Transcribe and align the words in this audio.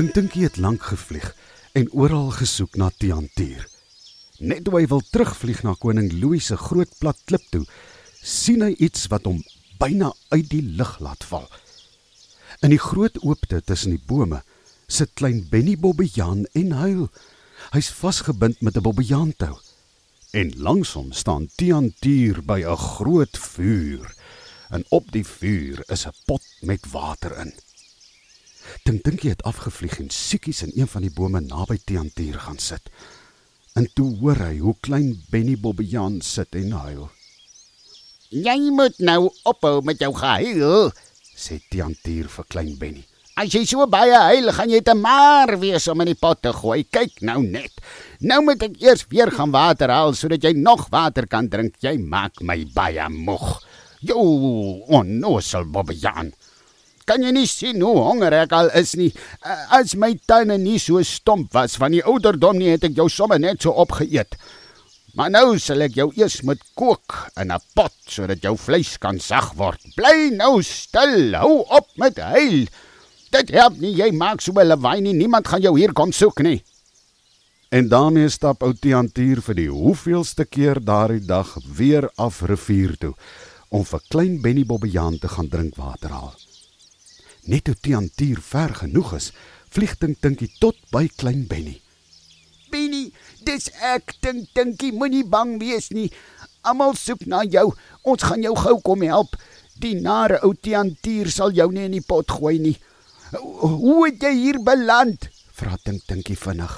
Dink 0.00 0.14
Dinkie 0.14 0.46
het 0.46 0.56
lank 0.56 0.86
gevlieg 0.88 1.26
en 1.76 1.90
oral 1.92 2.30
gesoek 2.32 2.76
na 2.80 2.86
Tiantier. 2.96 3.66
Net 4.40 4.62
toe 4.64 4.78
hy 4.78 4.86
wil 4.88 5.02
terugvlieg 5.12 5.60
na 5.66 5.74
koning 5.76 6.08
Louis 6.22 6.46
se 6.48 6.56
groot 6.56 6.94
plat 7.02 7.18
klip 7.28 7.44
toe, 7.52 7.60
sien 8.24 8.64
hy 8.64 8.70
iets 8.80 9.10
wat 9.12 9.28
hom 9.28 9.42
byna 9.82 10.08
uit 10.32 10.48
die 10.54 10.62
lug 10.64 10.94
laat 11.04 11.28
val. 11.28 11.44
In 12.64 12.72
die 12.72 12.80
groot 12.80 13.20
oopte 13.20 13.60
tussen 13.60 13.92
die 13.92 14.00
bome 14.00 14.40
sit 14.88 15.12
klein 15.20 15.44
Benny 15.52 15.76
Bobbejaan 15.76 16.46
en 16.56 16.72
huil. 16.80 17.06
Hy's 17.76 17.92
vasgebind 18.00 18.64
met 18.64 18.80
'n 18.80 18.86
bobbejaantou. 18.88 19.58
En 20.32 20.56
langs 20.56 20.96
hom 20.96 21.12
staan 21.12 21.50
Tiantier 21.60 22.40
by 22.40 22.64
'n 22.64 22.84
groot 22.96 23.36
vuur. 23.36 24.14
En 24.70 24.84
op 24.88 25.12
die 25.12 25.26
vuur 25.26 25.84
is 25.92 26.06
'n 26.06 26.16
pot 26.24 26.44
met 26.62 26.88
water 26.88 27.36
in. 27.36 27.52
Dink 28.84 29.04
dink 29.06 29.24
jy 29.24 29.34
het 29.34 29.46
afgevlieg 29.48 29.98
en 30.02 30.10
siekies 30.14 30.62
in 30.66 30.74
een 30.74 30.90
van 30.90 31.06
die 31.06 31.12
bome 31.14 31.40
naby 31.44 31.78
Tiantier 31.84 32.38
gaan 32.46 32.58
sit. 32.58 32.90
En 33.78 33.86
toe 33.94 34.08
hoor 34.20 34.40
hy 34.46 34.58
hoe 34.58 34.74
klein 34.82 35.14
Benny 35.30 35.56
Bobbejaan 35.58 36.20
sit 36.26 36.56
en 36.58 36.72
huil. 36.72 37.06
Jy 38.30 38.58
moet 38.74 38.98
nou 39.02 39.30
ophou 39.50 39.80
met 39.82 39.98
jou 40.02 40.10
gehuil, 40.14 40.90
sê 41.34 41.58
Tiantier 41.70 42.28
vir 42.30 42.46
klein 42.50 42.76
Benny. 42.78 43.06
As 43.40 43.54
jy 43.54 43.62
so 43.64 43.86
baie 43.88 44.12
huil, 44.12 44.50
gaan 44.52 44.68
jy 44.68 44.82
te 44.84 44.92
maar 44.98 45.54
wees 45.62 45.86
om 45.88 46.02
in 46.04 46.10
die 46.10 46.18
pot 46.18 46.42
te 46.44 46.50
gooi. 46.52 46.82
Kyk 46.84 47.22
nou 47.24 47.38
net. 47.40 47.72
Nou 48.20 48.42
moet 48.44 48.66
ek 48.66 48.74
eers 48.82 49.06
weer 49.08 49.30
gaan 49.32 49.54
water 49.54 49.88
haal 49.88 50.12
sodat 50.18 50.44
jy 50.44 50.52
nog 50.58 50.88
water 50.92 51.24
kan 51.30 51.48
drink. 51.48 51.78
Jy 51.80 51.94
maak 52.02 52.42
my 52.44 52.58
baie 52.74 53.06
moeg. 53.14 53.54
Jo, 54.04 54.20
onnosel 54.98 55.64
Bobbejaan. 55.72 56.34
Kan 57.10 57.24
jy 57.26 57.32
nie 57.34 57.48
sien 57.50 57.80
hoe 57.82 58.04
honger 58.06 58.36
ek 58.44 58.52
al 58.54 58.68
is 58.78 58.92
nie? 58.94 59.08
As 59.74 59.96
my 59.98 60.12
tande 60.30 60.54
nie 60.62 60.78
so 60.78 61.00
stomp 61.02 61.56
was 61.56 61.72
van 61.80 61.90
die 61.90 62.04
ouderdom 62.06 62.60
nie, 62.60 62.68
het 62.70 62.84
ek 62.86 62.94
jou 63.00 63.08
sommer 63.10 63.40
net 63.42 63.64
so 63.64 63.72
opgeëet. 63.82 64.36
Maar 65.18 65.32
nou 65.34 65.56
sal 65.58 65.82
ek 65.82 65.96
jou 65.98 66.06
eers 66.14 66.36
moet 66.46 66.60
kook 66.78 67.16
in 67.34 67.50
'n 67.50 67.58
pot 67.74 67.90
sodat 68.06 68.44
jou 68.46 68.54
vleis 68.54 68.94
kan 69.02 69.18
sag 69.18 69.56
word. 69.58 69.82
Bly 69.96 70.30
nou 70.38 70.62
stil. 70.62 71.34
Hou 71.34 71.66
op 71.66 71.88
met 71.98 72.16
huil. 72.16 72.68
Dit 73.34 73.50
help 73.50 73.80
nie 73.82 73.90
jy 73.90 74.12
maak 74.12 74.40
so 74.40 74.52
'n 74.52 74.68
lawaai 74.68 75.00
nie. 75.00 75.12
Niemand 75.12 75.48
gaan 75.48 75.62
jou 75.62 75.76
hier 75.76 75.92
kom 75.92 76.12
soek 76.12 76.38
nie. 76.38 76.62
En 77.70 77.88
daarmee 77.88 78.28
stap 78.28 78.62
ou 78.62 78.72
Tiantier 78.72 79.42
vir 79.42 79.54
die 79.54 79.68
hoeveelste 79.68 80.44
keer 80.44 80.78
daardie 80.78 81.26
dag 81.26 81.58
weer 81.76 82.08
af 82.16 82.42
rivier 82.42 82.96
toe 82.98 83.14
om 83.70 83.84
vir 83.84 84.00
klein 84.08 84.40
Benny 84.40 84.64
Bobbejaan 84.64 85.18
te 85.18 85.28
gaan 85.28 85.48
drinkwater 85.48 86.10
haal. 86.10 86.49
Net 87.48 87.64
toe 87.64 87.74
Tiantier 87.74 88.40
ver 88.44 88.74
genoeg 88.82 89.14
is, 89.16 89.30
vlieg 89.72 89.96
Dink 90.00 90.20
Dinkie 90.20 90.50
tot 90.60 90.76
by 90.92 91.06
klein 91.16 91.46
Benny. 91.48 91.78
Benny, 92.70 93.10
dis 93.46 93.70
ek 93.82 94.14
dink 94.22 94.50
dinkie 94.54 94.92
moenie 94.94 95.24
bang 95.26 95.56
wees 95.62 95.90
nie. 95.94 96.10
Almal 96.62 96.94
soek 96.98 97.24
na 97.26 97.42
jou. 97.48 97.70
Ons 98.04 98.26
gaan 98.28 98.44
jou 98.44 98.54
gou 98.58 98.76
kom 98.84 99.02
help. 99.06 99.34
Die 99.80 99.96
nare 99.96 100.42
ou 100.44 100.52
Tiantier 100.54 101.30
sal 101.32 101.56
jou 101.56 101.70
nie 101.72 101.88
in 101.88 101.96
die 101.96 102.04
pot 102.04 102.30
gooi 102.30 102.58
nie. 102.60 102.76
Hoe 103.32 104.04
het 104.06 104.22
jy 104.22 104.34
hier 104.36 104.60
beland? 104.66 105.30
Vra 105.56 105.78
dink 105.84 106.06
dinkie 106.10 106.38
vinnig. 106.38 106.76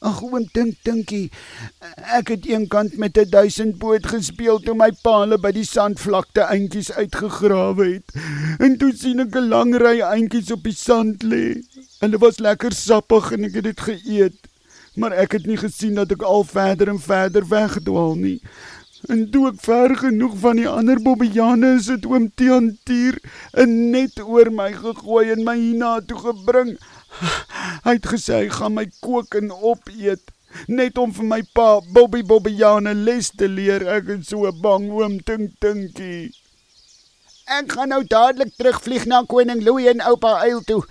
Ag, 0.00 0.22
oom 0.24 0.46
dink 0.52 0.78
dinkie. 0.82 1.30
Ek 2.18 2.32
het 2.32 2.46
eenkant 2.48 2.96
met 2.96 3.18
'n 3.18 3.30
duisend 3.30 3.78
boot 3.78 4.06
gespeel 4.06 4.60
toe 4.60 4.74
my 4.74 4.90
paale 5.02 5.38
by 5.38 5.52
die 5.52 5.64
sandvlakte 5.64 6.40
eintjies 6.40 6.92
uitgegrawe 6.92 7.84
het. 7.94 8.08
En 8.58 8.78
toe 8.78 8.92
sien 8.96 9.20
ek 9.20 9.34
'n 9.36 9.48
lang 9.48 9.74
ry 9.76 10.00
eintjies 10.00 10.50
op 10.50 10.62
die 10.62 10.76
sand 10.76 11.22
lê. 11.22 11.60
Hulle 12.00 12.18
was 12.18 12.38
lekker 12.38 12.72
sappig 12.72 13.32
en 13.32 13.44
ek 13.44 13.54
het 13.54 13.64
dit 13.64 13.80
geëet 13.80 14.50
maar 14.94 15.12
ek 15.12 15.32
het 15.38 15.46
nie 15.46 15.56
gesien 15.56 15.94
dat 15.94 16.10
ek 16.12 16.22
al 16.26 16.44
verder 16.44 16.88
en 16.88 17.00
verder 17.00 17.46
weggedwaal 17.48 18.14
nie. 18.18 18.40
En 19.08 19.22
toe 19.32 19.46
ek 19.48 19.60
ver 19.64 19.94
genoeg 19.96 20.34
van 20.42 20.58
die 20.60 20.68
ander 20.68 21.00
bobbejane 21.00 21.76
is 21.78 21.88
dit 21.88 22.06
oom 22.06 22.28
Tiantier 22.36 23.16
net 23.66 24.20
oor 24.20 24.50
my 24.52 24.72
gegooi 24.76 25.30
en 25.32 25.44
my 25.46 25.56
hierna 25.56 25.98
toe 26.04 26.18
gebring. 26.20 26.74
Hy 27.84 27.96
het 27.96 28.06
gesê 28.12 28.44
hy 28.44 28.50
gaan 28.52 28.76
my 28.76 28.86
kook 29.04 29.36
en 29.38 29.50
opeet 29.54 30.32
net 30.66 30.98
om 30.98 31.12
vir 31.14 31.26
my 31.26 31.40
pa 31.54 31.68
Bobby 31.94 32.22
Bobbejane 32.26 32.94
les 32.94 33.30
te 33.30 33.48
leer. 33.48 33.86
Ek 33.96 34.10
is 34.16 34.30
so 34.32 34.50
bang 34.64 34.88
oom 34.90 35.20
Tink 35.26 35.56
Tinkie. 35.62 36.32
Ek 37.50 37.72
gaan 37.74 37.90
nou 37.94 38.02
dadelik 38.06 38.52
terugvlieg 38.58 39.06
na 39.10 39.22
koning 39.26 39.62
Louis 39.66 39.90
en 39.90 40.02
oupa 40.10 40.36
Eil 40.44 40.62
toe. 40.66 40.82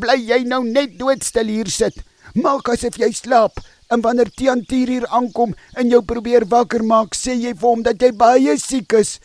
Bly 0.00 0.18
jy 0.20 0.40
nou 0.48 0.62
net 0.66 0.98
doodstil 0.98 1.52
hier 1.52 1.70
sit. 1.72 2.00
Maak 2.34 2.68
asof 2.72 2.98
jy 3.00 3.12
slaap. 3.14 3.60
En 3.92 4.02
wanneer 4.04 4.30
Tiantier 4.32 4.90
hier 4.90 5.06
aankom 5.12 5.52
en 5.76 5.90
jou 5.92 6.00
probeer 6.02 6.48
wakker 6.48 6.82
maak, 6.82 7.14
sê 7.14 7.36
jy 7.36 7.52
vir 7.52 7.68
hom 7.68 7.84
dat 7.84 8.00
jy 8.00 8.10
baie 8.16 8.56
siek 8.58 8.96
is 8.96 9.18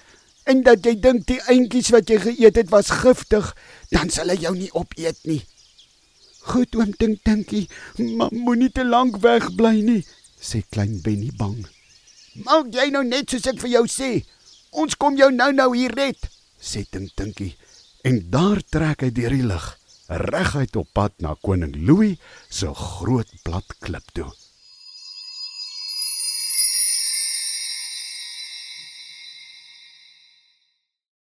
en 0.50 0.64
dat 0.66 0.86
jy 0.86 0.96
dink 0.98 1.28
die 1.30 1.40
eentjies 1.52 1.92
wat 1.94 2.10
jy 2.10 2.18
geëet 2.24 2.58
het 2.58 2.72
was 2.74 2.90
giftig, 3.04 3.52
dan 3.94 4.10
sal 4.10 4.32
hy 4.34 4.38
jou 4.42 4.56
nie 4.56 4.72
opeet 4.74 5.20
nie. 5.30 5.44
Goed 6.48 6.76
oom 6.76 6.94
dink 7.00 7.24
dinkie, 7.28 7.68
maar 8.18 8.32
moenie 8.32 8.72
te 8.72 8.86
lank 8.88 9.20
weg 9.24 9.50
bly 9.58 9.76
nie, 9.84 10.04
sê 10.40 10.64
klein 10.72 11.02
Benny 11.04 11.32
bang. 11.38 11.60
Maak 12.46 12.72
jy 12.74 12.90
nou 12.94 13.04
net 13.04 13.30
soos 13.30 13.50
ek 13.52 13.60
vir 13.64 13.76
jou 13.76 13.86
sê. 13.92 14.12
Ons 14.72 14.96
kom 14.96 15.18
jou 15.18 15.30
nou-nou 15.34 15.74
hier 15.76 15.94
red, 15.98 16.30
sê 16.62 16.86
dink 16.94 17.12
dinkie. 17.20 17.56
En 18.08 18.22
daar 18.32 18.64
trek 18.72 19.04
hy 19.04 19.12
deur 19.12 19.36
die 19.36 19.46
lug 19.50 19.76
reguit 20.10 20.76
op 20.76 20.88
pad 20.94 21.14
na 21.22 21.36
koning 21.46 21.76
Louis 21.86 22.18
se 22.50 22.68
groot 22.74 23.30
plat 23.44 23.76
klip 23.80 24.06
toe. 24.14 24.30